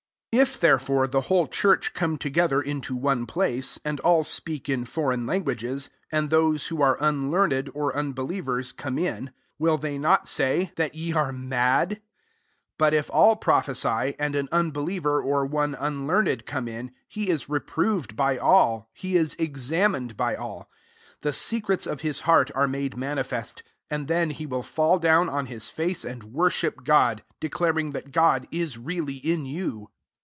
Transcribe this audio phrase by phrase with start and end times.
[0.33, 4.85] 23 If therefore, the whole church come together into one place, and all a|>eak in
[4.85, 10.71] foreign languages, and those who are unlearned, or unbelievers, come in, will they not say
[10.77, 11.97] that ye are 288 1 CORINTHIANS XV.
[11.97, 11.97] itiad?
[11.97, 11.99] 9A
[12.77, 17.49] But if all prophesy, and an unbeliever, or one un learned, come in, he is
[17.49, 20.69] reproved by all, he is examined by all:
[21.23, 25.27] 25 the secrejts of his heart are made manifest; and then he will fall down
[25.27, 29.89] on /lis face and worship God, declaring that God is really in you.